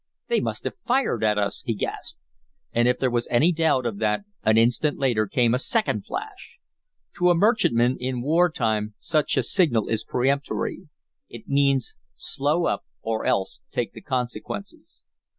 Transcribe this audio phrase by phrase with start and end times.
[0.29, 2.17] "They must have fired at us!" he gasped.
[2.73, 6.57] And if there was any doubt of that an instant later came a second flash.
[7.17, 10.89] To a merchantship in war time such a signal is peremptory.
[11.29, 15.03] It means slow up or else take the consequences.